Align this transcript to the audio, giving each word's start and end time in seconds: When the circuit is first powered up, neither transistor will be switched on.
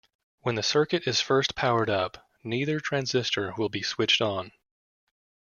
When 0.39 0.55
the 0.55 0.63
circuit 0.63 1.03
is 1.07 1.21
first 1.21 1.53
powered 1.53 1.87
up, 1.87 2.27
neither 2.43 2.79
transistor 2.79 3.53
will 3.55 3.69
be 3.69 3.83
switched 3.83 4.19
on. 4.19 4.51